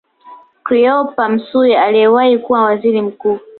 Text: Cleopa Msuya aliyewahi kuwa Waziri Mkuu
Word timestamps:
Cleopa 0.63 1.29
Msuya 1.29 1.83
aliyewahi 1.83 2.37
kuwa 2.39 2.61
Waziri 2.63 3.01
Mkuu 3.01 3.39